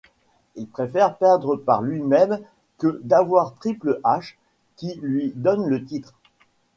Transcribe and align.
Il 0.55 0.67
préfère 0.67 1.15
perdre 1.19 1.57
par 1.57 1.83
lui-même 1.83 2.39
que 2.79 2.99
d'avoir 3.03 3.53
Triple 3.59 3.99
H 4.03 4.33
qui 4.75 4.95
lui 5.03 5.31
donne 5.35 5.67
le 5.67 5.85
titre. 5.85 6.15